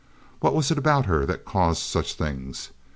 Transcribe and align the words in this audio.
What 0.39 0.55
was 0.55 0.71
it 0.71 0.79
about 0.79 1.05
her 1.05 1.27
that 1.27 1.45
caused 1.45 1.83
such 1.83 2.15
things? 2.15 2.71